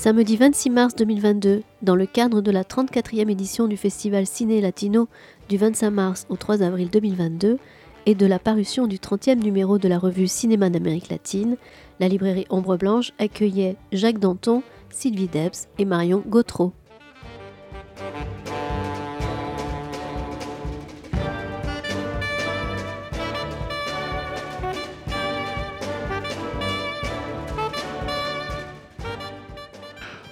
[0.00, 5.08] Samedi 26 mars 2022, dans le cadre de la 34e édition du festival Ciné Latino
[5.48, 7.58] du 25 mars au 3 avril 2022
[8.06, 11.56] et de la parution du 30e numéro de la revue Cinéma d'Amérique latine,
[11.98, 16.72] la librairie Ombre Blanche accueillait Jacques Danton, Sylvie Debs et Marion Gautreau.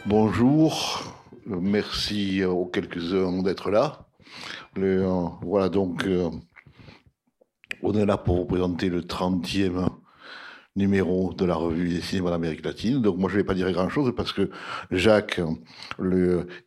[0.08, 1.02] Bonjour,
[1.46, 4.06] merci aux quelques-uns d'être là.
[4.78, 6.30] Euh, voilà donc, euh,
[7.82, 9.88] on est là pour vous présenter le 30e
[10.76, 13.02] numéro de la revue des cinémas d'Amérique latine.
[13.02, 14.48] Donc moi je ne vais pas dire grand-chose parce que
[14.92, 15.40] Jacques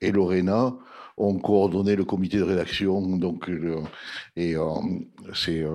[0.01, 0.75] et Lorena
[1.15, 3.15] ont coordonné le comité de rédaction.
[3.15, 3.49] Donc,
[4.35, 4.65] et euh,
[5.33, 5.65] c'est...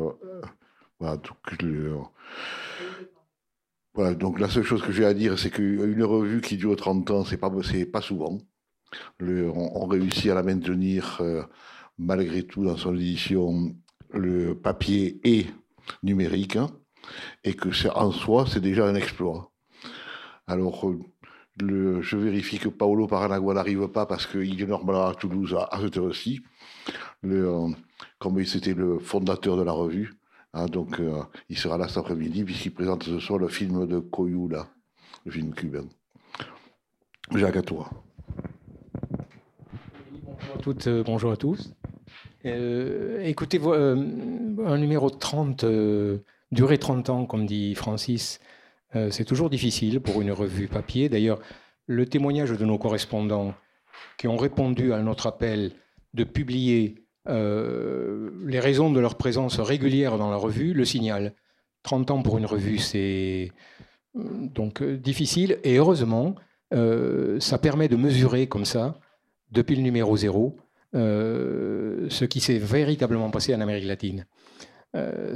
[1.01, 1.39] voilà, donc,
[3.95, 7.11] voilà, donc la seule chose que j'ai à dire, c'est qu'une revue qui dure 30
[7.13, 7.51] ans, c'est pas,
[7.93, 8.39] pas souvent.
[9.21, 11.43] on, réussit à la maintenir euh,
[11.97, 13.75] malgré tout dans son édition
[14.13, 15.47] le papier et
[16.03, 16.71] numérique, hein,
[17.45, 19.53] et que en soi, c'est déjà un exploit.
[20.47, 20.91] Alors,
[21.63, 25.79] euh, je vérifie que Paolo Paranagua n'arrive pas parce qu'il est normalement à Toulouse à,
[25.81, 26.43] cette heure-ci.
[27.25, 27.69] Euh,
[28.19, 30.15] comme c'était le fondateur de la revue,
[30.55, 33.99] Hein, donc, euh, il sera là cet après-midi, puisqu'il présente ce soir le film de
[33.99, 34.69] Coyula,
[35.25, 35.87] le film cubain.
[37.35, 37.91] Jacques, à toi.
[40.23, 41.75] Bonjour à toutes, euh, bonjour à tous.
[42.45, 45.65] Euh, écoutez, un numéro de 30,
[46.53, 48.39] durée 30 ans, comme dit Francis,
[49.11, 51.09] c'est toujours difficile pour une revue papier.
[51.09, 51.41] D'ailleurs,
[51.87, 53.55] le témoignage de nos correspondants
[54.19, 55.73] qui ont répondu à notre appel
[56.13, 61.33] de publier euh, les raisons de leur présence régulière dans la revue le signalent.
[61.83, 63.51] 30 ans pour une revue, c'est
[64.17, 64.23] euh,
[64.55, 65.59] donc euh, difficile.
[65.65, 66.35] Et heureusement,
[67.39, 68.99] ça permet de mesurer comme ça,
[69.53, 70.57] depuis le numéro zéro,
[70.93, 74.27] ce qui s'est véritablement passé en Amérique latine.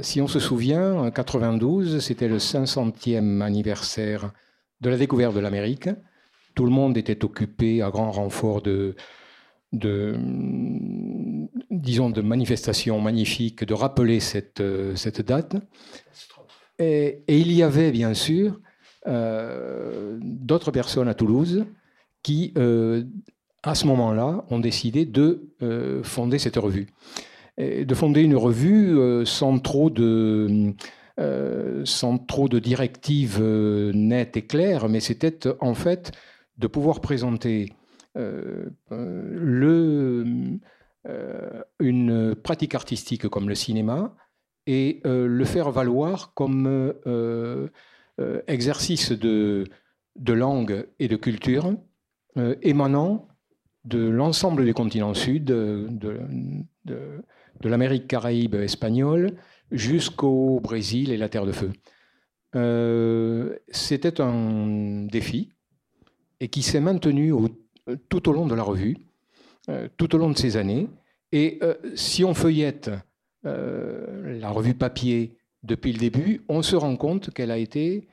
[0.01, 4.33] si on se souvient, en 92, c'était le 500e anniversaire
[4.81, 5.87] de la découverte de l'Amérique.
[6.55, 8.97] Tout le monde était occupé à grand renfort de,
[9.71, 10.17] de,
[11.79, 15.55] disons, de manifestations magnifiques, de rappeler cette, euh, cette date.
[16.77, 18.59] Et, il y avait bien sûr
[19.07, 21.65] euh, d'autres personnes à Toulouse
[22.21, 23.03] qui, euh,
[23.63, 25.49] à ce moment-là, ont décidé de
[26.03, 26.87] fonder cette revue.
[27.57, 30.73] De fonder une revue sans trop de...
[31.83, 33.43] sans trop de directives
[33.93, 36.13] nettes et claires, mais c'était en fait
[36.57, 37.73] de pouvoir présenter
[38.89, 40.59] le,
[41.79, 44.15] une pratique artistique comme le cinéma
[44.67, 46.93] et euh, le faire valoir comme
[48.47, 49.65] exercice de,
[50.17, 51.73] de langue et de culture
[52.61, 53.27] émanant
[53.85, 56.19] de l'ensemble des continents sud, de,
[57.63, 59.37] l'Amérique caraïbe espagnole
[59.71, 61.71] jusqu'au Brésil et la Terre de Feu.
[63.71, 65.53] C'était un défi
[66.39, 69.08] et qui s'est maintenu euh, tout au long de la revue, euh,
[69.97, 70.87] tout au long de ces années.
[71.31, 72.91] Et euh, si on feuillette
[73.43, 78.09] la revue papier depuis le début, on se rend compte qu'elle a été,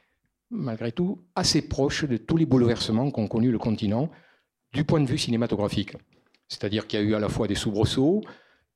[0.50, 4.08] malgré tout, assez proche de tous les bouleversements qu'ont connus le continent
[4.72, 5.96] du point de vue cinématographique.
[6.48, 8.22] C'est-à-dire qu'il y a eu à la fois des soubresauts,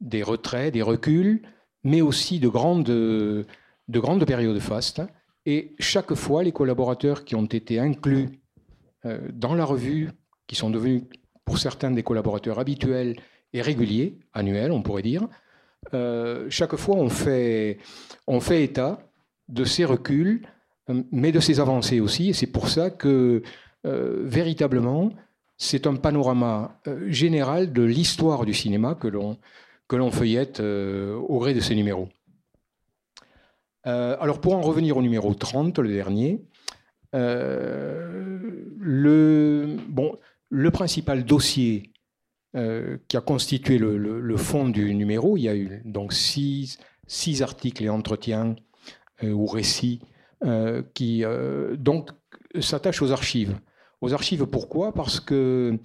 [0.01, 1.43] des retraits, des reculs,
[1.85, 3.47] mais aussi de grandes, de
[3.89, 5.03] grandes périodes fastes.
[5.47, 8.41] Et chaque fois, les collaborateurs qui ont été inclus
[9.05, 10.11] dans la revue
[10.49, 11.05] qui sont devenus
[11.51, 13.17] pour certains des collaborateurs habituels
[13.53, 15.27] et réguliers, annuels on pourrait dire,
[15.95, 17.79] euh, chaque fois on fait,
[18.29, 19.01] on fait état
[19.49, 20.47] de ces reculs,
[20.91, 22.29] euh, mais de ces avancées aussi.
[22.29, 23.43] Et c'est pour ça que
[23.85, 25.11] euh, véritablement,
[25.57, 29.37] c'est un panorama général de l'histoire du cinéma que l'on
[29.89, 32.09] que l'on feuillette au gré de ces numéros.
[33.83, 36.45] alors pour en revenir au numéro 30, le dernier,
[38.81, 40.17] le, bon,
[40.51, 41.93] le principal dossier
[42.57, 46.79] euh, qui a constitué le, fond du numéro, il y a eu donc six,
[47.41, 48.57] articles et entretiens
[49.23, 50.01] euh, ou récits
[50.45, 51.25] euh, qui
[52.59, 53.57] s'attachent aux archives.
[54.01, 54.93] Aux archives, pourquoi?
[54.93, 55.79] Parce que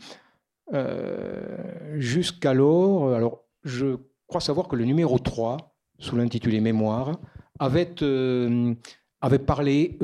[1.97, 7.19] jusqu'alors, alors je crois savoir que le numéro 3, sous l'intitulé Mémoire,
[7.59, 7.93] avait
[9.45, 9.99] parlé,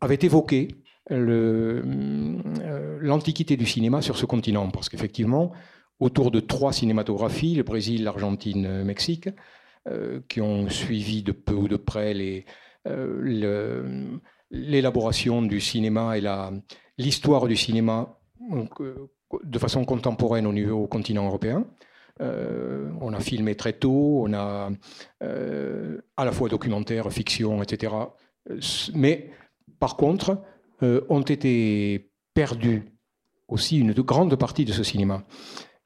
[0.00, 0.68] avait évoqué
[1.10, 5.52] euh, l'antiquité du cinéma sur ce continent, parce qu'effectivement,
[5.98, 9.28] autour de trois cinématographies, le Brésil, l'Argentine, le Mexique,
[9.88, 12.44] euh, qui ont suivi de peu ou de près
[12.86, 14.18] euh,
[14.50, 16.22] l'élaboration du cinéma et
[16.98, 18.18] l'histoire du cinéma
[19.42, 21.66] de façon contemporaine au niveau continent européen.
[22.20, 24.70] on a filmé très tôt, on a
[25.20, 27.94] à la fois documentaire, fiction, etc.
[28.94, 29.30] Mais
[29.80, 30.42] par contre,
[30.82, 32.82] ont été perdus
[33.48, 35.24] aussi une grande partie de ce cinéma.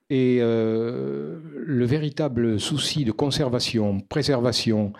[0.09, 4.93] Et euh, le véritable souci de conservation, préservation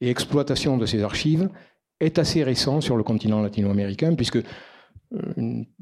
[0.00, 1.50] et exploitation de ces archives
[2.00, 4.42] est assez récent sur le continent latino-américain, puisque euh,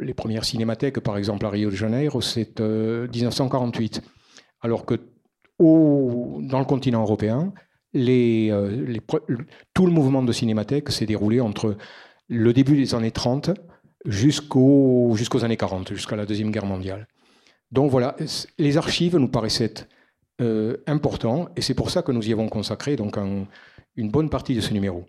[0.00, 3.98] les premières cinémathèques, par exemple à Rio de Janeiro, c'est 1948.
[3.98, 4.08] Euh,
[4.62, 4.94] Alors que
[5.58, 7.52] dans le continent européen,
[7.92, 8.00] tout
[9.86, 11.76] le mouvement de cinémathèque s'est déroulé entre
[12.32, 13.50] le début des années 30
[14.06, 17.06] jusqu'aux années 40, jusqu'à la Deuxième Guerre mondiale.
[17.70, 18.16] Donc voilà,
[18.58, 19.86] les archives nous paraissaient
[20.40, 23.18] euh, importants et c'est pour ça que nous y avons consacré donc
[23.96, 25.04] une bonne partie de ce numéro.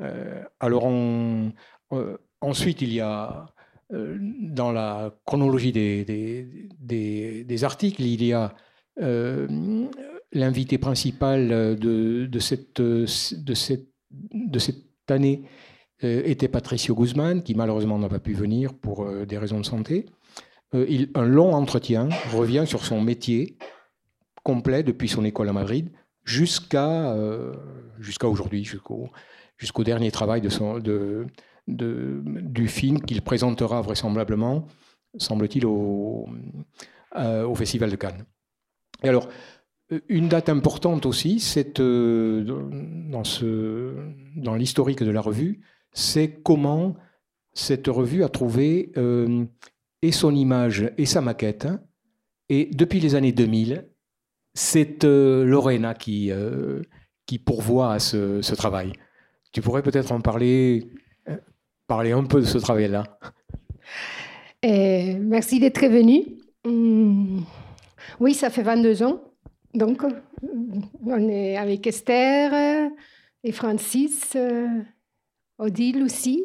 [0.00, 3.46] Euh, alors euh, ensuite, il y a
[3.92, 6.04] dans la chronologie des,
[6.78, 8.54] des, articles, il y a
[10.32, 13.88] l'invité principal de, de, cette, de, cette,
[14.32, 15.42] de cette année
[16.02, 20.06] était Patricio Guzman, qui malheureusement n'a pas pu venir pour des raisons de santé.
[20.74, 23.56] Euh, un long entretien revient sur son métier
[24.44, 25.90] complet depuis son école à Madrid
[26.24, 27.54] jusqu'à euh,
[27.98, 29.10] jusqu'à aujourd'hui, jusqu'au
[29.56, 31.26] jusqu'au dernier travail de son, de,
[31.66, 34.66] du film qu'il présentera vraisemblablement,
[35.18, 36.26] semble-t-il, au,
[37.16, 38.24] euh, au Festival de Cannes.
[39.02, 39.28] Et alors,
[40.08, 43.22] une date importante aussi, c'est dans,
[44.36, 45.60] dans l'historique de la revue,
[45.92, 46.94] c'est comment
[47.52, 48.92] cette revue a trouvé
[50.02, 51.68] et son image et sa maquette.
[52.48, 53.86] Et depuis les années 2000,
[54.54, 56.82] c'est euh, Lorena qui, euh,
[57.26, 58.92] qui pourvoit à ce, travail.
[59.52, 60.90] Tu pourrais peut-être en parler,
[61.28, 61.36] euh,
[61.86, 63.04] parler un peu de ce travail-là.
[64.62, 66.24] merci d'être venu.
[66.64, 67.44] Hum,
[68.18, 69.22] oui, ça fait 22 ans.
[69.72, 70.02] Donc,
[71.06, 72.90] on est avec Esther
[73.44, 74.36] et Francis,
[75.60, 76.44] Odile aussi.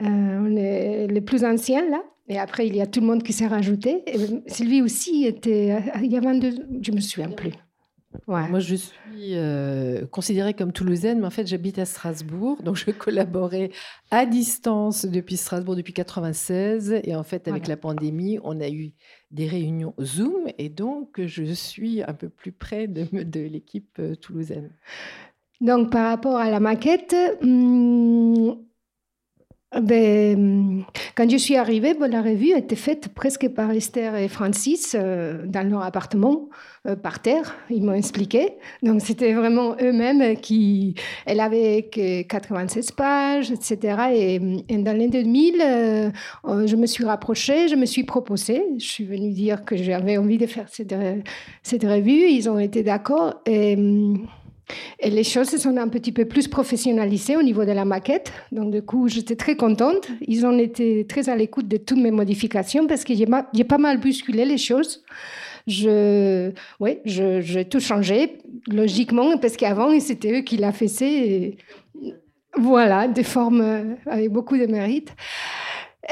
[0.00, 2.02] on est les plus anciens là.
[2.28, 4.04] Et après, il y a tout le monde qui s'est rajouté.
[4.46, 5.82] Sylvie aussi était.
[6.02, 6.54] Il y a 22.
[6.80, 7.52] Je me souviens plus.
[8.26, 12.62] Moi, je suis euh, considérée comme toulousaine, mais en fait, j'habite à Strasbourg.
[12.62, 13.70] Donc, je collaborais
[14.10, 17.00] à distance depuis Strasbourg depuis 96.
[17.04, 18.92] Et en fait, avec la pandémie, on a eu
[19.30, 20.46] des réunions Zoom.
[20.58, 24.70] Et donc, je suis un peu plus près de, de l'équipe euh, toulousaine.
[25.62, 28.56] Donc, par rapport à la maquette, hum,
[29.80, 35.46] ben, quand je suis arrivée, la revue était faite presque par Esther et Francis euh,
[35.46, 36.50] dans leur appartement,
[36.86, 38.54] euh, par terre, ils m'ont expliqué.
[38.82, 40.96] Donc c'était vraiment eux-mêmes qui...
[41.26, 43.96] Elle avait que 96 pages, etc.
[44.12, 44.38] Et,
[44.78, 46.10] dans l'année 2000, euh,
[46.66, 48.62] je me suis rapprochée, je me suis proposée.
[48.78, 50.94] Je suis venue dire que j'avais envie de faire cette,
[51.62, 52.28] cette revue.
[52.28, 53.40] Ils ont été d'accord.
[53.46, 53.78] Et...
[54.98, 58.32] Et les choses se sont un petit peu plus professionnalisées au niveau de la maquette.
[58.52, 60.08] Donc, du coup, j'étais très contente.
[60.26, 63.98] Ils ont été très à l'écoute de toutes mes modifications parce que j'ai pas mal
[63.98, 65.02] bousculé les choses.
[65.66, 66.50] Je,
[67.14, 68.38] j'ai tout changé,
[68.68, 71.56] logiquement, parce qu'avant, c'était eux qui l'a fait.
[72.56, 75.14] Voilà, des formes avec beaucoup de mérite.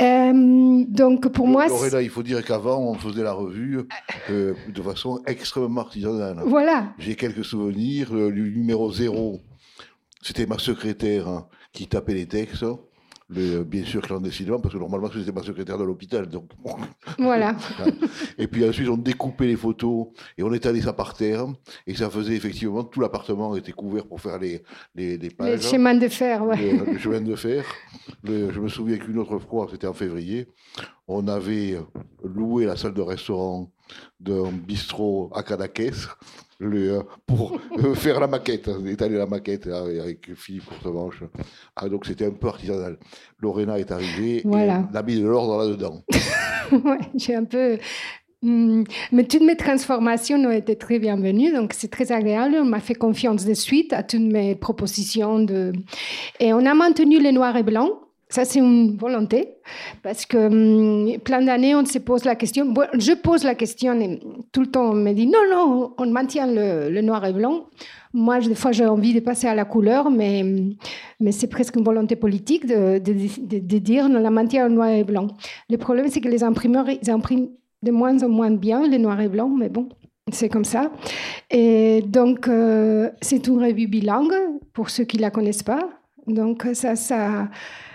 [0.01, 3.81] Euh, donc pour moi, Lorena, il faut dire qu'avant on faisait la revue
[4.31, 6.41] euh, de façon extrêmement artisanale.
[6.47, 6.93] Voilà.
[6.99, 8.13] J'ai quelques souvenirs.
[8.13, 9.41] Le, numéro zéro,
[10.23, 12.65] c'était ma secrétaire hein, qui tapait les textes
[13.31, 16.27] bien sûr clandestinement, parce que normalement c'était ma secrétaire de l'hôpital.
[16.29, 16.51] Donc...
[17.19, 17.57] Voilà.
[18.39, 21.47] et puis ensuite on découpait les photos et on étalait ça par terre.
[21.87, 24.63] Et ça faisait effectivement, tout l'appartement était couvert pour faire les,
[24.95, 25.63] les, les pages.
[25.63, 26.57] Les chemins de fer, ouais.
[26.87, 27.65] Les, chemins de fer.
[28.25, 30.49] je me souviens qu'une autre fois, c'était en février,
[31.07, 31.79] on avait
[32.25, 33.71] loué la salle de restaurant
[34.19, 35.91] d'un bistrot à Cadaqués
[36.61, 41.25] le, euh, pour euh, faire la maquette, étaler la maquette avec Philippe Courtemanche.
[41.75, 42.99] Ah, donc c'était un peu artisanal.
[43.41, 44.89] Lorena est arrivée voilà.
[44.93, 46.03] et a mis de l'ordre là-dedans.
[46.73, 47.79] ouais, j'ai un peu.
[48.43, 52.57] Hmm, mais toutes mes transformations ont été très bienvenues, donc c'est très agréable.
[52.61, 55.41] On m'a fait confiance de suite à toutes mes propositions.
[55.41, 55.73] De...
[56.39, 58.01] Et on a maintenu le noir et blanc.
[58.31, 59.57] Ça, c'est une volonté,
[60.05, 62.73] parce que hum, plein d'années, on se pose la question.
[62.95, 64.21] Je pose la question et
[64.53, 67.67] tout le temps, on me dit non, non, on maintient le, noir et blanc.
[68.13, 70.45] Moi, des fois, j'ai envie de passer à la couleur, mais,
[71.33, 75.05] c'est presque une volonté politique de, de, de, dire on la maintient en noir et
[75.05, 75.27] blanc.
[75.69, 77.49] Le problème, c'est que les imprimeurs, ils impriment
[77.83, 79.89] de moins en moins bien le noir et blanc, mais bon,
[80.31, 80.93] c'est comme ça.
[81.51, 84.35] Et donc, euh, c'est une revue bilingue,
[84.73, 85.89] pour ceux qui ne la connaissent pas.
[86.27, 87.49] Donc ça, ça,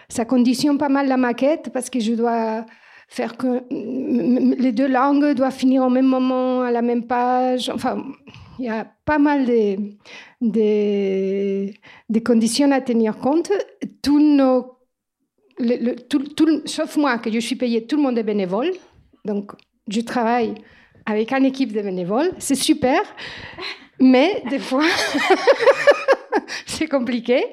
[0.09, 2.65] ça conditionne pas mal la maquette parce que je dois
[3.07, 7.69] faire que les deux langues doivent finir au même moment, à la même page.
[7.69, 8.03] Enfin,
[8.59, 9.77] il y a pas mal de,
[10.41, 13.51] de, conditions à tenir compte.
[14.01, 14.77] Tous nos,
[16.09, 18.71] tout, sauf moi, que je suis payée, tout le monde est bénévole.
[19.23, 19.51] Donc,
[19.87, 20.55] je travaille
[21.05, 22.31] avec une équipe de bénévoles.
[22.39, 23.01] C'est super,
[23.99, 24.85] mais des fois,
[26.65, 27.45] c'est compliqué.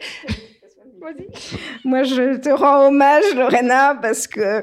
[1.85, 4.63] Moi, je te rends hommage, Lorena, parce que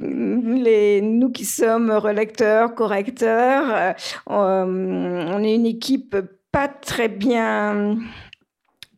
[0.00, 3.92] les, nous qui sommes relecteurs, correcteurs, euh,
[4.26, 6.16] on est une équipe
[6.52, 7.98] pas très bien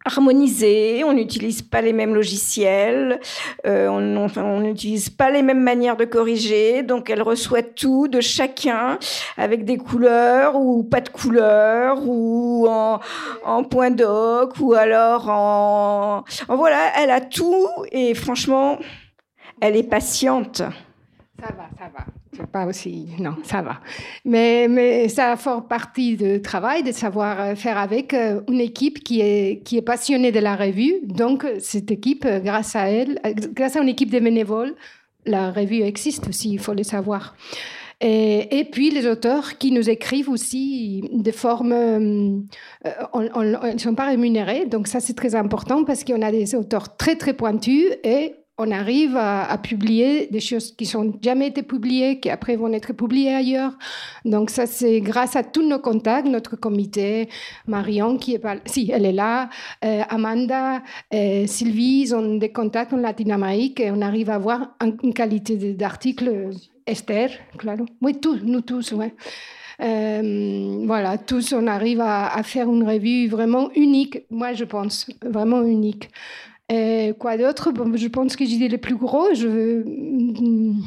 [0.07, 3.21] harmonisé, on n'utilise pas les mêmes logiciels,
[3.67, 8.99] euh, on n'utilise pas les mêmes manières de corriger, donc elle reçoit tout de chacun
[9.37, 16.57] avec des couleurs ou pas de couleurs ou en, point doc ou alors en, en
[16.57, 18.79] voilà, elle a tout et franchement,
[19.61, 20.59] elle est patiente.
[21.39, 22.05] Ça va, ça va
[22.45, 23.81] pas aussi, non, ça va.
[24.25, 29.03] Mais, mais ça fait partie du travail de savoir euh, faire avec euh, une équipe
[29.03, 30.95] qui est, qui est passionnée de la revue.
[31.05, 33.21] Donc, cette équipe, euh, grâce à elle,
[33.55, 34.75] grâce à une équipe de bénévoles,
[35.25, 37.35] la revue existe aussi, il faut le savoir.
[38.01, 42.45] Et, et, puis les auteurs qui nous écrivent aussi de forme, ils
[42.85, 47.17] ne sont pas rémunérés, donc ça c'est très important parce qu'on a des auteurs très
[47.17, 52.31] très pointus et on arrive à, publier des choses qui sont jamais été publiées, qui
[52.31, 53.73] après vont être publiées ailleurs.
[54.25, 57.29] Donc ça, c'est grâce à tous nos contacts, notre comité,
[57.67, 59.51] Marion qui est pas, si elle est là,
[59.85, 60.83] euh, Amanda,
[61.13, 65.75] euh, Sylvie, ils ont des contacts en Latine-Amérique et on arrive à avoir une qualité
[65.75, 66.51] d'article.
[66.87, 67.85] Esther, claro.
[68.01, 69.13] Oui, tous, nous tous, ouais.
[69.83, 75.63] Euh, voilà, tous, on arrive à, faire une revue vraiment unique, moi je pense, vraiment
[75.63, 76.09] unique.
[76.69, 77.73] Et quoi d'autre?
[77.95, 79.29] Je pense que j'ai dit le plus gros.
[79.33, 80.81] Mm,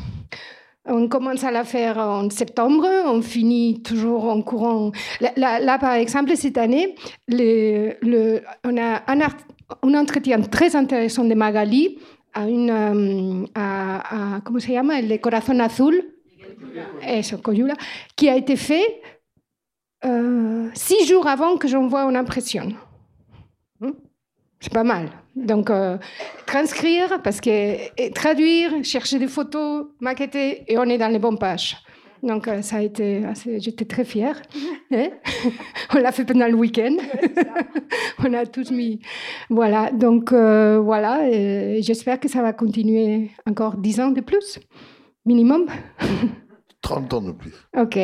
[0.86, 4.92] on commence à la faire en septembre, on finit toujours en courant.
[5.38, 6.96] Là, par exemple, cette année,
[7.28, 12.00] le, le, on a un, un, entretien très intéressant de Magali
[12.34, 15.00] à une, euh, à, ¿cómo se llama?
[15.00, 16.14] El de Corazón Azul,
[17.02, 17.76] eso, Coyula,
[18.16, 19.02] qui a été fait
[20.06, 22.74] euh, six jours avant que j'envoie une impression.
[24.60, 25.10] C'est pas mal.
[25.36, 25.98] Donc, euh,
[26.46, 31.78] transcrire, parce que traduire, chercher des photos, maqueter, et on est dans les bonnes pages.
[32.22, 33.24] Donc, euh, ça a été
[33.58, 34.42] J'étais très fière.
[34.92, 35.10] Hein.
[35.94, 36.98] on l'a fait pendant le week-end.
[38.26, 39.00] on a tous mis.
[39.52, 39.92] Voilà.
[39.92, 41.30] Donc, euh, voilà.
[41.80, 44.60] J'espère que ça va continuer encore 10 ans de plus,
[45.28, 45.68] minimum.
[46.82, 47.54] 30 ans de plus.
[47.78, 48.00] OK.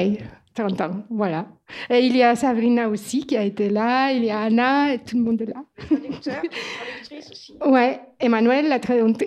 [0.55, 1.47] 30 ans, voilà.
[1.89, 4.99] Et il y a Sabrina aussi qui a été là, il y a Anna, et
[4.99, 5.63] tout le monde est là.
[5.91, 6.29] Aussi.
[7.65, 8.81] Ouais, Emmanuel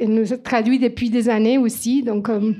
[0.06, 2.52] nous a traduit depuis des années aussi, donc euh,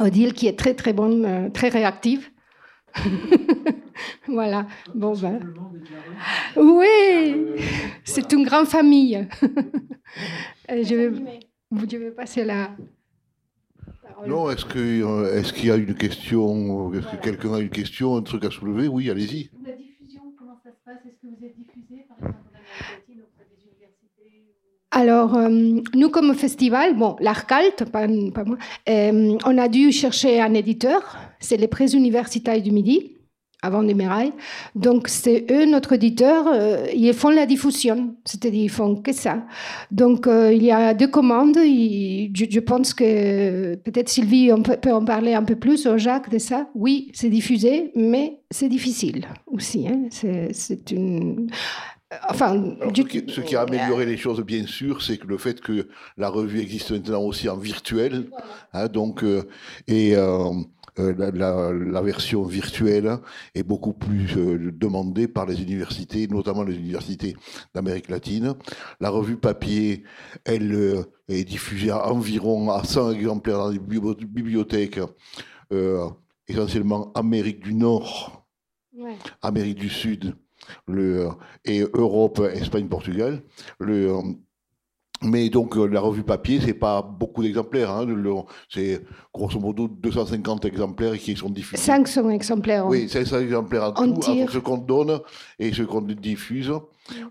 [0.00, 2.30] Odile qui est très très bonne, euh, très réactive.
[4.28, 5.40] voilà, bon ben.
[6.56, 7.46] Oui,
[8.04, 9.26] c'est une grande famille.
[10.68, 11.40] je, vais,
[11.72, 12.70] je vais passer là.
[14.26, 17.70] Non, est-ce qu'il euh, est qu'il y a une question Est-ce que quelqu'un a une
[17.70, 18.88] question, un truc à soulever?
[18.88, 19.50] Oui, allez-y.
[19.64, 20.98] La diffusion, comment ça se passe?
[21.06, 24.54] Est-ce que vous êtes diffusé, par exemple, en Amérique auprès des universités
[24.90, 25.48] alors, euh,
[25.94, 28.56] nous, comme festival, bon, l'ARCALT, pas, pas moi,
[28.88, 33.17] euh, on a dû chercher un éditeur, c'est les Prés universitaires du Midi
[33.62, 34.32] avant Mérailles.
[34.74, 39.44] Donc, c'est eux, notre éditeur, euh, ils font la diffusion, c'est-à-dire ils font que ça.
[39.90, 41.56] Donc, euh, il y a deux commandes.
[41.56, 46.38] je, pense que peut-être Sylvie on peut, en parler un peu plus, ou Jacques, de
[46.38, 46.68] ça.
[46.74, 49.88] Oui, c'est diffusé, mais c'est difficile aussi.
[49.88, 50.08] Hein.
[50.10, 51.48] C'est une.
[52.30, 56.30] Enfin, ce, qui, a amélioré les choses, bien sûr, c'est que le fait que la
[56.30, 58.30] revue existe maintenant aussi en virtuel.
[58.72, 59.42] Hein, donc, euh,
[59.88, 60.14] et
[60.98, 63.18] euh, la, version virtuelle
[63.54, 67.36] est beaucoup plus euh, demandée par les universités, notamment les universités
[67.74, 68.54] d'Amérique latine.
[69.00, 70.04] La revue papier,
[70.44, 75.00] elle euh, est diffusée à environ à 100 exemplaires dans les bibliothèques,
[76.48, 78.46] essentiellement Amérique du Nord,
[79.42, 80.34] Amérique du Sud,
[80.86, 81.28] le,
[81.64, 83.42] et Europe, Espagne, Portugal.
[83.78, 84.12] Le,
[85.22, 87.90] mais donc euh, la revue papier, c'est pas beaucoup d'exemplaires.
[87.90, 88.06] Hein,
[88.68, 89.02] c'est
[89.34, 91.82] grosso modo 250 exemplaires qui sont diffusés.
[91.82, 92.86] 500 exemplaires.
[92.86, 95.20] Oui, 500 exemplaires en tout, entre ce qu'on donne
[95.58, 96.72] et ce qu'on diffuse.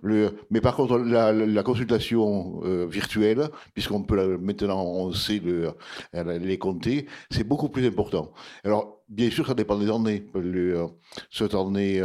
[0.01, 5.71] Le, mais par contre, la, consultation euh, virtuelle, puisqu'on peut maintenant, on sait le,
[6.13, 8.31] les compter, c'est beaucoup plus important.
[8.63, 10.25] Alors, bien sûr, ça dépend des années.
[10.33, 10.87] Le,
[11.29, 12.01] cette année,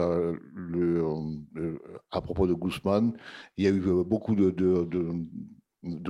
[0.54, 1.02] le,
[2.10, 3.14] à propos de Guzman,
[3.56, 5.08] il y a eu beaucoup de, de, de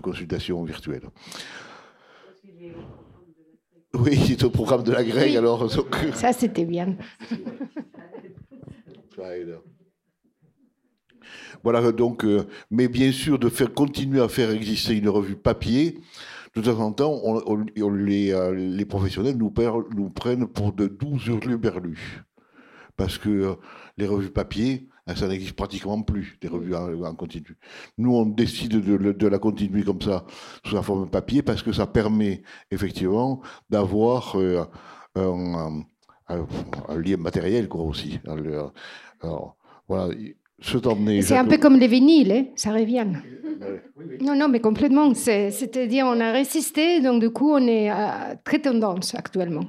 [0.01, 1.09] consultations virtuelles.
[3.95, 5.71] Oui, c'est au programme de la Grèce, alors.
[6.15, 6.97] Ça, c'était bien.
[11.63, 15.99] Voilà, donc, euh, mais bien sûr, de faire continuer à faire exister une revue papier,
[16.55, 19.53] de temps en temps, on, les, euh, les, professionnels nous,
[19.97, 22.25] nous, prennent pour de doux hurluberlus.
[22.97, 23.55] Parce que euh,
[23.97, 27.57] les revues papier, ça n'existe pratiquement plus, des revues en, continu.
[27.99, 30.25] Nous, on décide de, la continuer comme ça,
[30.65, 34.37] sous la forme papier, parce que ça permet effectivement d'avoir
[35.17, 35.85] un,
[36.97, 38.21] lien matériel quoi, aussi.
[38.27, 39.57] Alors,
[39.89, 40.15] voilà.
[40.63, 43.07] C'est un peu comme les vinyles, hein, ça revient.
[44.21, 45.13] Non, non, mais complètement.
[45.15, 49.65] C'est-à-dire, on a résisté, donc du coup, on est à très tendance actuellement.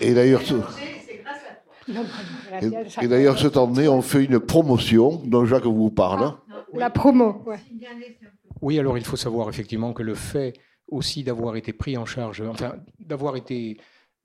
[0.00, 0.42] Et, d'ailleurs,
[3.02, 6.34] et, d'ailleurs, cette année, on fait une promotion dont Jacques vous parle.
[6.74, 7.58] La promo, ouais.
[8.62, 10.52] Oui, alors il faut savoir effectivement que le fait
[10.88, 13.78] aussi d'avoir été pris en charge, enfin, d'avoir été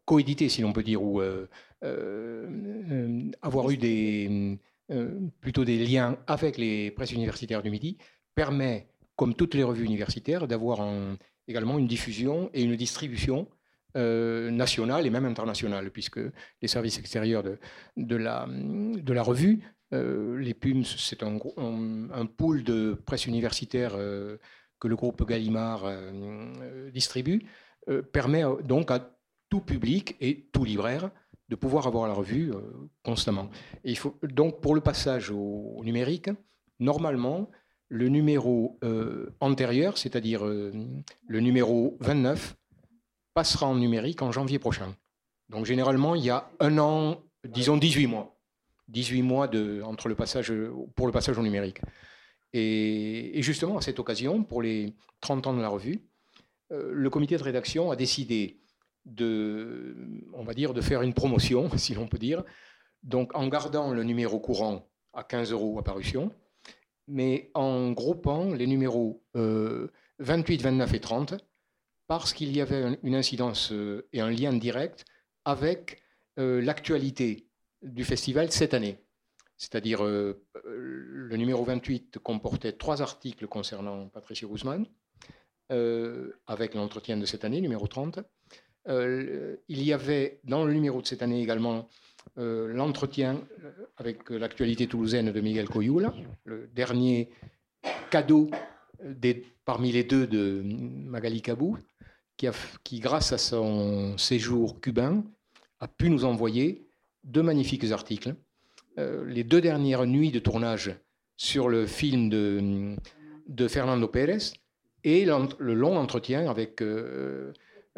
[0.04, 1.48] coédité, si l'on peut dire, ou euh,
[1.84, 2.48] euh,
[2.92, 4.60] euh, avoir eu des,
[5.42, 7.98] plutôt des liens avec les presses universitaires du Midi,
[8.36, 10.86] permet, comme toutes les revues universitaires, d'avoir
[11.48, 13.48] également une diffusion et une distribution
[13.96, 16.20] nationale et même internationale, puisque
[16.62, 17.44] les services extérieurs
[17.96, 18.44] de, la,
[19.22, 19.62] revue,
[19.92, 21.38] les PUMS, c'est un,
[22.38, 25.90] pool de presse universitaire que le groupe Gallimard
[26.92, 27.46] distribue,
[28.12, 29.16] permet donc à
[29.50, 31.10] tout public et tout libraire
[31.50, 32.62] de pouvoir avoir la revue euh,
[33.04, 33.50] constamment.
[33.84, 36.30] Et donc pour le passage au, numérique,
[36.80, 37.50] normalement,
[37.88, 40.72] le numéro euh, antérieur, c'est-à-dire euh,
[41.28, 42.56] le numéro 29,
[43.36, 44.96] passera en numérique en janvier prochain.
[45.50, 48.36] Donc généralement, il y a un an, disons 18 mois.
[48.88, 50.52] 18 mois de, entre le passage,
[50.96, 51.82] pour le passage au numérique.
[52.54, 56.02] Et, justement, à cette occasion, pour les 30 ans de la revue,
[56.70, 58.62] le comité de rédaction a décidé
[59.06, 59.96] de,
[60.34, 62.44] on va dire, de faire une promotion, si l'on peut dire,
[63.04, 66.32] donc en gardant le numéro courant à 15 euros à parution,
[67.08, 71.36] mais en groupant les numéros 28, 29 et 30,
[72.08, 75.06] parce qu'il y avait une incidence euh, et un lien direct
[75.46, 76.02] avec
[76.40, 77.48] euh, l'actualité
[77.82, 78.98] du festival cette année.
[79.58, 84.86] C'est-à-dire, euh, le numéro 28 comportait trois articles concernant Patricia Guzman,
[86.48, 88.20] avec l'entretien de cette année, numéro 30.
[88.88, 91.88] Euh, il y avait dans le numéro de cette année également
[92.38, 93.40] l'entretien
[93.98, 96.14] avec l'actualité toulousaine de Miguel Coyoula,
[96.44, 97.30] le dernier
[98.10, 98.50] cadeau
[99.64, 101.78] parmi les deux de Magali Cabou,
[102.38, 105.24] qui, grâce à son séjour cubain,
[105.80, 106.88] a pu nous envoyer
[107.24, 108.36] deux magnifiques articles.
[108.98, 110.96] les deux dernières nuits de tournage
[111.38, 114.54] sur le film de, Fernando Pérez
[115.04, 116.82] et le long entretien avec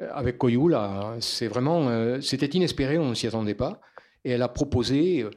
[0.02, 0.72] euh, avec Koyou,
[1.20, 3.82] c'est vraiment, euh, c'était inespéré, on ne s'y attendait pas.
[4.24, 5.32] Et elle a proposé, euh,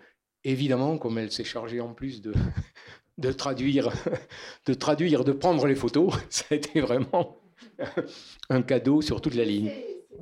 [0.44, 2.32] évidemment, comme elle s'est chargée en plus de,
[3.18, 3.90] de, traduire,
[4.66, 7.39] de traduire, de prendre les photos, ça a été vraiment
[8.50, 9.70] un cadeau sur toute la ligne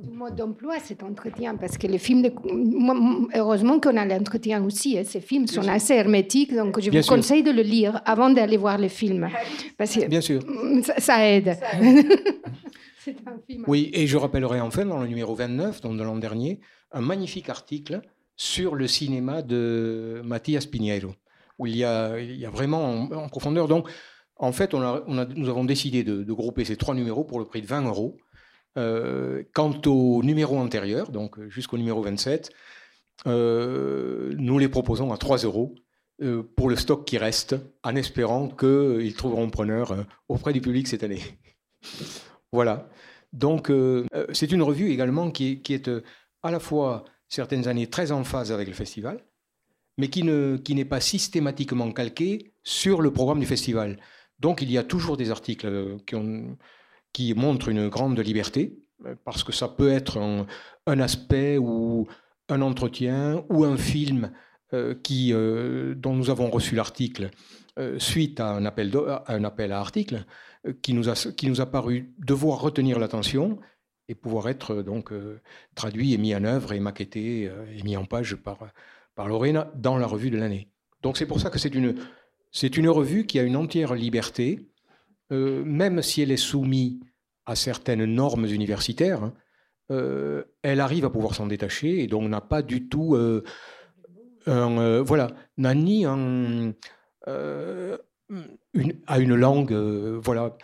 [0.01, 2.31] du mode d'emploi cet entretien parce que les films, de...
[3.37, 7.43] heureusement qu'on a l'entretien aussi, hein, ces films sont assez hermétiques, donc je vous conseille
[7.43, 9.29] de le lire avant d'aller voir les films.
[9.77, 10.41] Parce que Bien sûr.
[10.97, 11.57] Ça, aide.
[13.65, 16.59] Oui, et je rappellerai enfin dans le numéro 29, donc de l'an dernier,
[16.91, 18.01] un magnifique article
[18.35, 21.15] sur le cinéma de Mathias Pinheiro,
[21.57, 23.67] où il y a, il y a vraiment en, profondeur.
[23.67, 23.89] Donc,
[24.39, 27.87] en fait, nous avons décidé de, grouper ces trois numéros pour le prix de 20
[27.87, 28.17] euros.
[28.77, 32.51] Euh, quant au numéro antérieur, donc jusqu'au numéro 27,
[33.27, 35.75] euh, nous les proposons à 3 euros
[36.21, 41.03] euh, pour le stock qui reste, en espérant qu'ils trouveront preneur auprès du public cette
[41.03, 41.21] année.
[42.51, 42.89] Voilà.
[43.31, 43.71] Donc,
[44.33, 45.87] c'est une revue également qui est,
[46.41, 49.23] à la fois, certaines années, très en phase avec le festival,
[49.99, 53.99] mais qui, n'est pas systématiquement calquée sur le programme du festival.
[54.39, 55.97] Donc, il y a toujours des articles
[57.13, 58.77] qui, montrent une grande liberté,
[59.23, 62.07] parce que ça peut être un, aspect ou
[62.49, 64.31] un entretien ou un film
[65.03, 67.31] qui, dont nous avons reçu l'article
[67.97, 68.91] suite à un appel,
[69.71, 70.25] à article.
[70.67, 73.59] Euh, qui nous, a, qui nous a paru devoir retenir l'attention
[74.09, 75.13] et pouvoir être donc
[75.75, 78.57] traduit et mis en œuvre et maquetté et mis en page par,
[79.15, 80.69] par Lorena dans la revue de l'année.
[81.01, 81.95] Donc c'est pour ça que c'est une,
[82.51, 84.67] c'est une revue qui a une entière liberté,
[85.31, 86.99] même si elle est soumise
[87.45, 89.33] à certaines normes universitaires, hein,
[89.91, 93.43] euh, elle arrive à pouvoir s'en détacher et donc n'a pas du tout euh,
[94.47, 96.73] euh, voilà n'a ni un,
[97.25, 100.57] à une langue voilà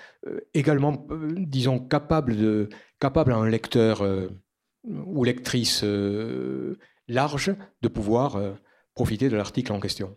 [0.53, 2.69] également disons capable de
[2.99, 4.03] capable à un lecteur
[4.87, 5.83] ou lectrice
[7.07, 8.39] large de pouvoir
[8.93, 10.15] profiter de l'article en question.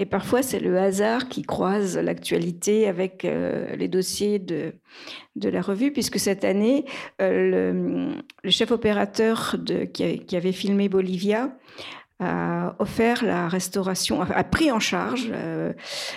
[0.00, 4.74] Et parfois, c'est le hasard qui croise l'actualité avec euh, les dossiers de,
[5.34, 6.84] de la revue, puisque cette année,
[7.20, 9.56] euh, le, chef opérateur
[9.92, 11.50] qui, avait filmé Bolivia
[12.20, 15.72] a offert la restauration, a pris en charge euh,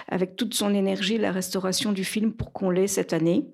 [0.08, 3.48] avec toute son énergie la restauration du film pour qu'on l'ait cette année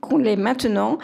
[0.00, 0.98] qu'on l'ait maintenant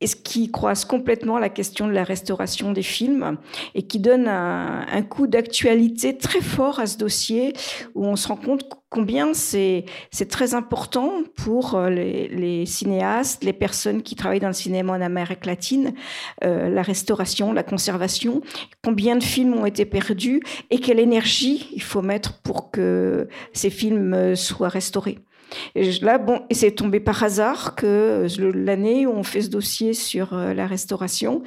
[0.00, 3.36] et ce qui croise complètement la question de la restauration des films
[3.74, 7.52] et qui donne un, coup d'actualité très fort à ce dossier
[7.94, 9.84] où on se rend compte combien c'est
[10.30, 15.46] très important pour euh, les, cinéastes, les personnes qui travaillent dans le cinéma en Amérique
[15.46, 15.94] latine,
[16.44, 18.40] euh, la restauration, la conservation,
[18.82, 23.70] combien de films ont été perdus et quelle énergie il faut mettre pour que ces
[23.70, 25.18] films euh, soient restaurés.
[25.74, 30.32] Et là, bon, c'est tombé par hasard que l'année où on fait ce dossier sur
[30.32, 31.42] euh, la restauration,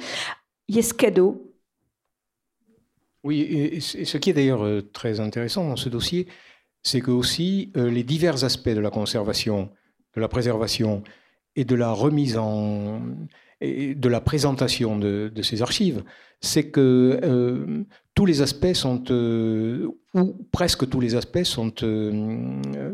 [0.96, 1.54] cadeau.
[3.24, 6.26] Oui, et ce qui est d'ailleurs euh, très intéressant dans ce dossier,
[6.82, 9.70] c'est que aussi euh, les divers aspects de la conservation,
[10.16, 11.02] de la préservation
[11.54, 13.00] et de la remise en
[13.64, 16.02] et de la présentation de, ces archives,
[16.40, 19.04] c'est que tous les aspects sont,
[20.14, 21.72] ou presque tous les aspects sont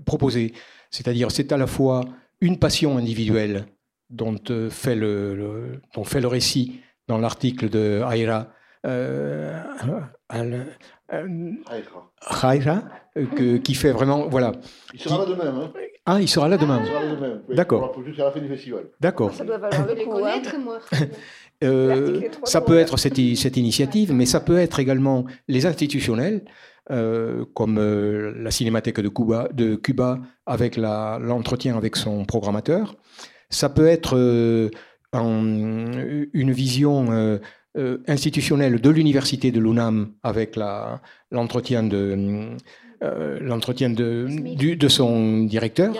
[0.05, 0.53] proposés.
[0.90, 2.05] C'est-à-dire, c'est à la fois
[2.40, 3.66] une passion individuelle
[4.11, 8.48] dont, euh, fait, le, dont fait le récit dans l'article de Aira,
[8.87, 9.61] euh,
[10.35, 10.64] euh
[13.64, 14.29] qui fait vraiment.
[14.29, 14.53] Voilà.
[14.94, 15.62] Il sera là demain.
[15.62, 15.72] Hein
[16.07, 16.81] ah, il sera là demain.
[16.83, 17.42] Il sera là demain.
[17.51, 18.01] D'accord.
[18.07, 18.85] Jusqu'à la fin du festival.
[19.01, 19.35] D'accord.
[19.35, 20.24] Ça doit valoir le coup.
[20.24, 20.59] Hein.
[20.59, 20.79] moi.
[21.64, 26.44] Euh, ça peut être cette, cette, initiative, mais ça peut être également les institutionnels
[26.90, 32.96] euh, comme euh, la Cinémathèque de Cuba, de Cuba avec l'entretien avec son programmateur.
[33.51, 34.70] Ça peut être euh,
[35.12, 37.38] une vision
[38.07, 40.57] institutionnelle de l'université de l'UNAM avec
[41.31, 42.57] l'entretien de
[43.01, 44.27] l'entretien de,
[44.74, 45.94] de, son directeur.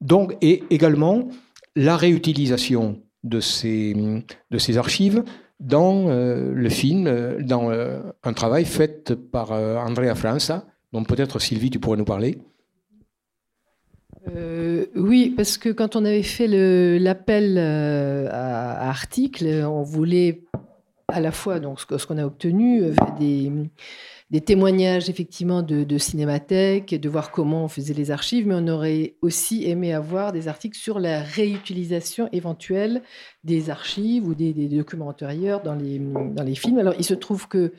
[0.00, 1.28] donc, et également
[1.76, 3.94] la réutilisation de ces,
[4.50, 5.22] de ces archives
[5.62, 11.38] dans euh, le film, euh, dans euh, un travail fait par Andrea Franza, dont peut-être
[11.38, 12.38] Sylvie, tu pourrais nous parler.
[14.94, 16.46] oui, parce que quand on avait fait
[16.98, 20.44] l'appel à, articles, on voulait
[21.08, 22.82] à la fois donc ce qu'on a obtenu
[23.18, 28.68] des témoignages effectivement de, de cinémathèque, de voir comment on faisait les archives, mais on
[28.68, 33.02] aurait aussi aimé avoir des articles sur la réutilisation éventuelle
[33.44, 36.78] des archives ou des, documents antérieurs dans les, dans les films.
[36.78, 37.72] Alors il se trouve que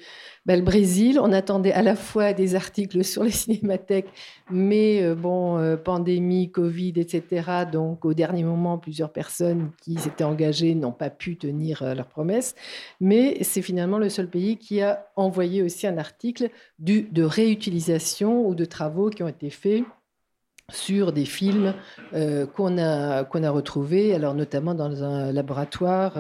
[0.46, 4.10] bah, le Brésil, on attendait à la fois des articles sur les cinémathèques,
[4.52, 7.66] mais euh, bon, euh, pandémie, Covid, etc.
[7.72, 12.10] Donc au dernier moment, plusieurs personnes qui s'étaient engagées n'ont pas pu tenir euh, leurs
[12.10, 12.56] promesses.
[13.00, 16.50] Mais c'est finalement le seul pays qui a envoyé aussi un article
[16.80, 19.84] du, de réutilisation ou de travaux qui ont été faits
[20.72, 21.74] sur des films
[22.56, 26.18] qu'on a, qu'on a retrouvés, alors notamment dans un laboratoire,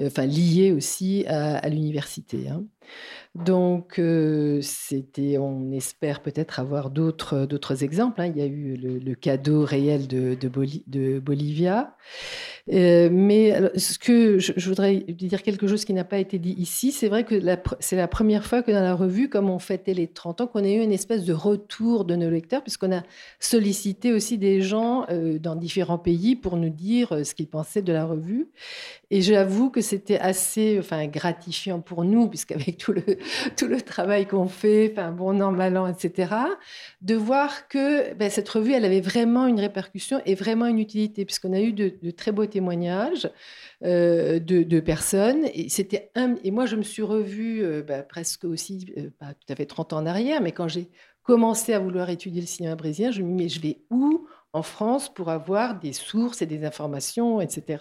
[0.00, 2.48] enfin lié aussi à, l'université.
[2.48, 2.64] Hein.
[3.36, 8.20] Donc, euh, c'était, on espère peut-être avoir d'autres, d'autres exemples.
[8.20, 8.26] Hein.
[8.26, 11.96] Il y a eu le, cadeau réel de, de, Bolivia.
[12.72, 16.90] Euh, mais ce que je, voudrais dire quelque chose qui n'a pas été dit ici,
[16.90, 17.40] c'est vrai que
[17.78, 20.64] c'est la première fois que dans la revue, comme on fêtait les 30 ans, qu'on
[20.64, 23.02] a eu une espèce de retour de nos lecteurs, puisqu'on a
[23.38, 27.92] sollicité aussi des gens euh, dans différents pays pour nous dire ce qu'ils pensaient de
[27.92, 28.48] la revue.
[29.12, 33.02] Et j'avoue que c'était assez enfin, gratifiant pour nous, puisqu'avec tout le,
[33.56, 36.32] tout le travail qu'on fait, enfin, bon an, mal an, etc.,
[37.02, 41.24] de voir que ben, cette revue, elle avait vraiment une répercussion et vraiment une utilité,
[41.24, 43.28] puisqu'on a eu de, très beaux témoignages
[43.84, 45.44] euh, de, personnes.
[45.54, 46.12] Et, c'était
[46.44, 49.66] et moi, je me suis revue euh, ben, presque aussi, euh, pas tout à fait
[49.66, 50.88] 30 ans en arrière, mais quand j'ai
[51.24, 54.62] commencé à vouloir étudier le cinéma brésilien, je me dis, mais je vais où en
[54.62, 57.78] France pour avoir des sources et des informations, etc.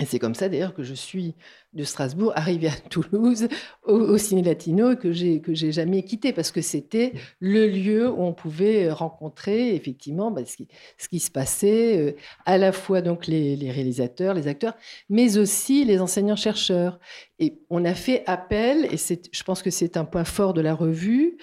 [0.00, 1.36] Et c'est comme ça d'ailleurs que je suis
[1.72, 3.46] de Strasbourg arrivée à Toulouse
[3.84, 8.22] au, Ciné Latino que j'ai que j'ai jamais quitté parce que c'était le lieu où
[8.22, 13.02] on pouvait rencontrer effectivement bah, ce, qui, ce, qui, se passait euh, à la fois
[13.02, 14.74] donc les, les, réalisateurs, les acteurs,
[15.10, 16.98] mais aussi les enseignants chercheurs.
[17.38, 20.74] Et on a fait appel et je pense que c'est un point fort de la
[20.74, 21.38] revue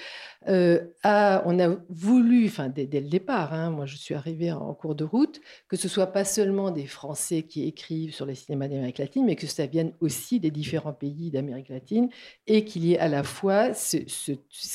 [0.48, 4.96] euh, on a voulu, enfin dès, le départ, hein, moi je suis arrivée en cours
[4.96, 8.98] de route, que ce soit pas seulement des Français qui écrivent sur les cinémas d'Amérique
[8.98, 12.10] latine, mais que ça vienne aussi des différents pays d'Amérique latine
[12.48, 13.98] et qu'il y ait à la fois ce,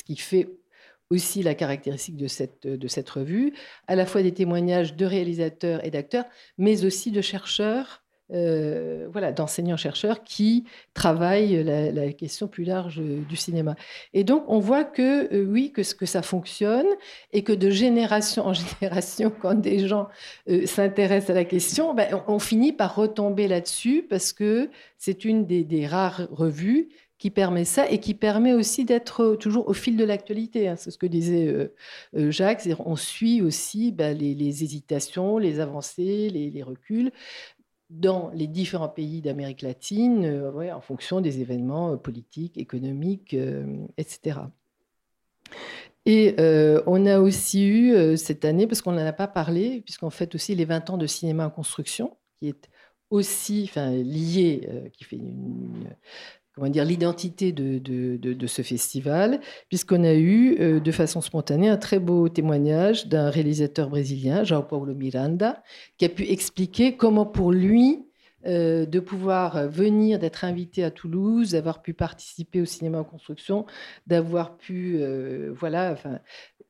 [0.05, 0.49] qui fait
[1.09, 3.53] aussi la caractéristique de cette revue,
[3.87, 6.25] à la fois des témoignages de réalisateurs et d'acteurs,
[6.57, 13.75] mais aussi de chercheurs euh, voilà, d'enseignants-chercheurs qui travaillent la, question plus large du cinéma.
[14.13, 16.87] Et donc, on voit que euh, oui, que, que ça fonctionne
[17.31, 20.09] et que de génération en génération, quand des gens
[20.49, 25.45] euh, s'intéressent à la question, ben, on, finit par retomber là-dessus parce que c'est une
[25.45, 30.03] des, rares revues qui permet ça et qui permet aussi d'être toujours au fil de
[30.03, 30.67] l'actualité.
[30.67, 30.75] Hein.
[30.75, 31.71] C'est ce que disait
[32.13, 32.67] Jacques.
[32.85, 37.11] On suit aussi ben, les, hésitations, les avancées, les, les reculs
[37.89, 43.85] dans les différents pays d'Amérique latine, euh, en fonction des événements euh, politiques, économiques, euh,
[43.97, 44.39] etc.
[46.05, 46.35] Et
[46.85, 50.55] on a aussi eu cette année, parce qu'on n'en a pas parlé, puisqu'on fait aussi
[50.55, 52.69] les 20 ans de cinéma en construction, qui est
[53.09, 55.89] aussi lié, qui fait une,
[56.57, 59.39] comment dire, l'identité de, de, ce festival,
[59.69, 64.63] puisqu'on a eu euh, de façon spontanée un très beau témoignage d'un réalisateur brésilien, João
[64.63, 65.61] Paulo Miranda,
[65.99, 68.07] qui a pu expliquer comment pour lui,
[68.47, 73.67] euh, de pouvoir venir, d'être invité à Toulouse, d'avoir pu participer au cinéma en construction,
[74.07, 76.21] d'avoir pu euh, voilà, enfin,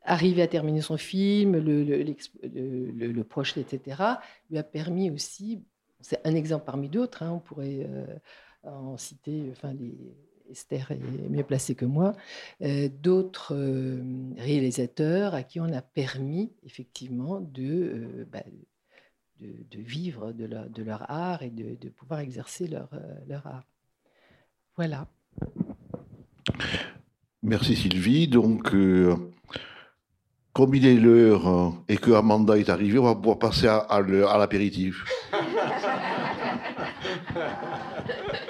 [0.03, 2.03] arriver à terminer son film, le, le,
[3.07, 4.03] le, projeter, etc.,
[4.49, 5.63] lui a permis aussi,
[6.01, 7.87] c'est un exemple parmi d'autres, hein, on pourrait
[8.67, 9.95] en citer, enfin, les,
[10.49, 12.13] Esther est mieux placée que moi,
[12.61, 14.01] euh, d'autres euh,
[14.37, 18.43] réalisateurs à qui on a permis effectivement de, euh, bah,
[19.39, 22.89] de, vivre de leur, de leur, art et de, de pouvoir exercer leur,
[23.27, 23.65] leur, art.
[24.75, 25.07] Voilà.
[27.43, 28.27] Merci Sylvie.
[28.27, 28.73] Donc,
[30.53, 34.01] comme il est l'heure et que Amanda est arrivée, on va pouvoir passer à, à
[34.01, 35.05] l'apéritif.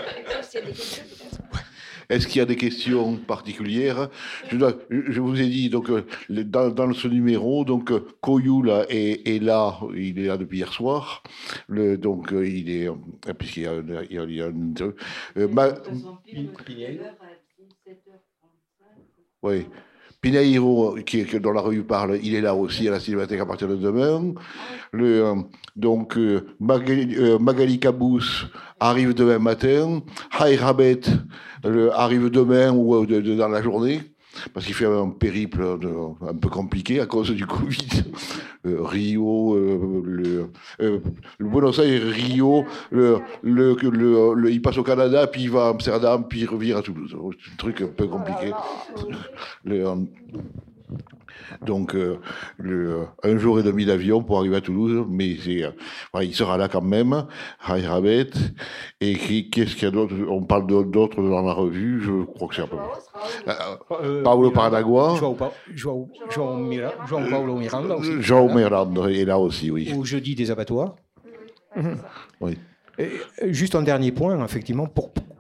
[2.10, 4.10] Est-ce qu'il y a des questions particulières?
[4.50, 10.17] Je, vous ai dit, donc, euh, dans, ce numéro, donc, euh, Koyou est, là, il
[10.20, 11.22] est là depuis hier soir.
[11.67, 12.88] Le, donc, euh, il est.
[13.38, 13.74] Puisqu'il y a,
[14.10, 14.50] il y a, il y a
[19.43, 19.67] oui.
[20.21, 23.67] Pinaïro, qui, dont la revue parle, il est là aussi à la Cinémathèque à partir
[23.67, 24.34] de demain.
[24.91, 25.36] Le, euh,
[25.75, 27.38] donc, euh, Magali, euh,
[28.80, 30.01] arrive demain matin.
[30.39, 31.01] Hay Rabet
[31.93, 34.01] arrive demain ou dans la journée
[34.54, 38.04] parce qu'il fait un périple un peu compliqué à cause du Covid.
[38.65, 40.50] Euh, Rio, euh, le,
[40.82, 41.00] euh,
[41.38, 46.26] le, Buenos Aires, Rio, le, le, il passe au Canada, puis il va à Amsterdam,
[46.28, 47.15] puis il revient à Toulouse.
[47.43, 48.52] C'est un truc un peu compliqué.
[51.65, 52.19] Donc, euh,
[52.58, 55.71] le, un jour et demi d'avion pour arriver à Toulouse, mais euh,
[56.23, 57.26] il sera là quand même,
[57.60, 58.30] Rabet.
[59.02, 59.15] Et
[59.50, 60.15] qu'est-ce qu'il y a d'autre?
[60.30, 62.78] On parle d'autres dans la revue, je crois que c'est un peu.
[64.04, 65.15] Euh, Paulo Paranagua.
[65.76, 66.10] João
[67.30, 68.21] Paulo Miranda aussi.
[68.21, 69.93] João Miranda est là aussi, oui.
[69.97, 70.95] Au jeudi des abattoirs.
[72.41, 72.58] Oui.
[73.43, 74.88] juste un dernier point, effectivement,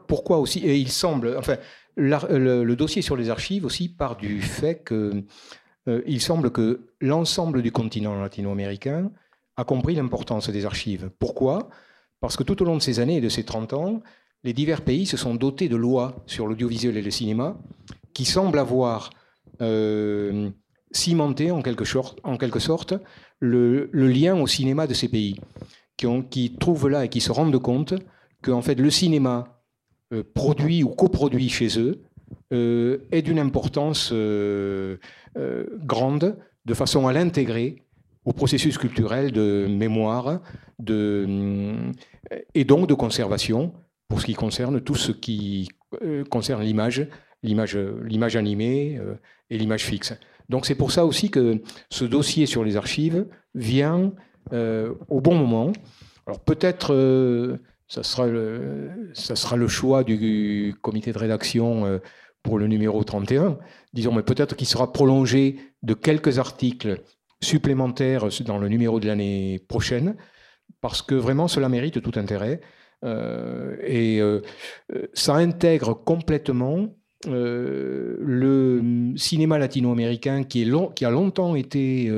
[0.07, 1.55] pourquoi aussi, et il semble, enfin,
[1.97, 5.23] le, dossier sur les archives aussi part du fait que
[5.87, 9.11] euh, semble que l'ensemble du continent latino-américain
[9.55, 11.09] a compris l'importance des archives.
[11.19, 11.69] Pourquoi?
[12.19, 14.01] Parce que tout au long de ces années et de ces 30 ans,
[14.43, 17.57] les divers pays se sont dotés de lois sur l'audiovisuel et le cinéma
[18.13, 19.09] qui semblent avoir
[19.61, 20.49] euh,
[20.91, 22.93] cimenté en quelque, sorte,
[23.39, 25.39] le, lien au cinéma de ces pays,
[25.95, 27.93] qui, trouvent là et qui se rendent compte
[28.41, 29.56] que en fait, le cinéma
[30.13, 32.01] euh, produit ou coproduit chez eux
[32.51, 34.11] est d'une importance
[35.37, 37.83] euh, grande de façon à l'intégrer
[38.25, 40.41] au processus culturel de mémoire
[40.89, 41.91] euh,
[42.55, 43.71] et donc de conservation
[44.07, 45.67] pour ce qui concerne tout ce qui
[46.01, 47.07] euh, concerne l'image,
[47.43, 48.99] l'image, l'image animée
[49.51, 50.13] et l'image fixe.
[50.49, 54.11] Donc c'est pour ça aussi que ce dossier sur les archives vient
[54.51, 55.71] au bon moment.
[56.25, 61.99] Alors peut-être ça, sera le, ça sera le choix du comité de rédaction
[62.43, 63.57] pour le numéro 31,
[63.93, 67.01] disons, mais peut-être qu'il sera prolongé de quelques articles
[67.41, 70.15] supplémentaires dans le numéro de l'année prochaine,
[70.81, 72.61] parce que vraiment cela mérite tout intérêt.
[73.03, 74.21] et
[75.13, 76.95] ça intègre complètement
[77.25, 82.11] le cinéma latino-américain qui, qui, a longtemps été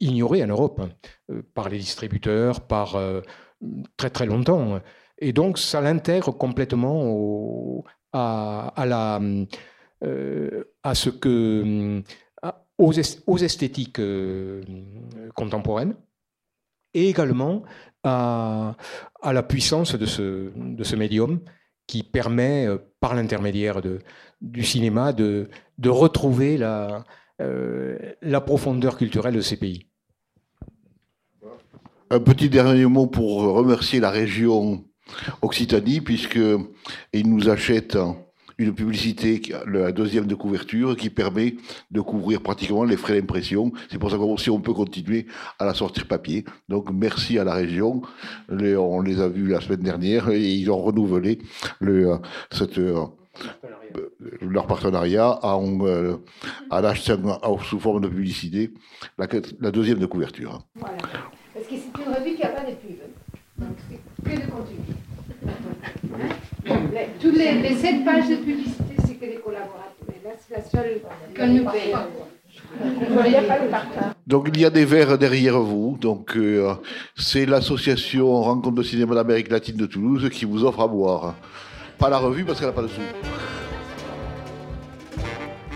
[0.00, 2.96] ignoré en Europe hein, par les distributeurs, par
[3.96, 4.80] très très longtemps.
[5.18, 9.20] Et donc ça l'intègre complètement à, la,
[10.82, 12.02] à ce que
[12.78, 14.62] aux, esthétiques euh,
[15.34, 15.96] contemporaines
[16.94, 17.62] et également
[18.02, 18.76] à,
[19.24, 21.40] la puissance de ce, médium
[21.86, 23.80] qui permet, euh, par l'intermédiaire
[24.40, 25.48] du cinéma, de,
[25.84, 27.04] retrouver la,
[27.40, 29.88] euh, la profondeur culturelle de ces pays.
[32.08, 34.84] Un petit dernier mot pour remercier la région
[35.42, 37.98] Occitanie, puisqu'ils nous achètent
[38.58, 41.56] une publicité, la deuxième de couverture, qui permet
[41.90, 43.72] de couvrir pratiquement les frais d'impression.
[43.90, 45.26] C'est pour ça qu'on on peut continuer
[45.58, 46.44] à la sortir papier.
[46.68, 48.02] Donc merci à la région.
[48.48, 51.38] on les a vus la semaine dernière et ils ont renouvelé
[51.82, 52.18] euh,
[54.40, 56.18] leur partenariat à, euh,
[56.70, 57.16] à l'acheter
[57.64, 58.72] sous forme de publicité,
[59.18, 60.64] la, deuxième de couverture.
[61.56, 62.98] Parce que c'est une revue qui n'a pas de pub.
[63.58, 64.76] Donc c'est que de contenu.
[67.18, 69.92] Toutes les, les sept pages de publicité, c'est que des collaborateurs.
[70.24, 71.00] Là, c'est la seule
[71.36, 71.94] qu'on nous paye.
[74.26, 75.96] Donc il y a des verres derrière vous.
[76.00, 76.74] Donc euh,
[77.16, 81.34] c'est l'association Rencontre de cinéma d'Amérique latine de Toulouse qui vous offre à boire.
[81.98, 83.00] Pas la revue parce qu'elle n'a pas de sous.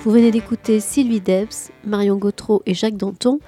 [0.02, 3.38] Vous venez d'écouter Sylvie Debs, Marion Gautreau et Jacques Danton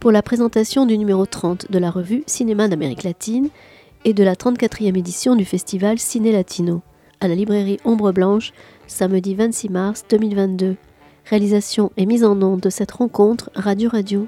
[0.00, 3.48] pour la présentation du numéro 30 de la revue Cinéma d'Amérique latine
[4.04, 6.82] et de la 34e édition du festival Ciné Latino,
[7.20, 8.52] à la librairie Ombre Blanche,
[8.86, 10.76] samedi 26 mars 2022.
[11.26, 14.26] Réalisation et mise en onde de cette rencontre Radio Radio.